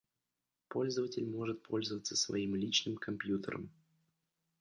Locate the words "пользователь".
0.67-1.29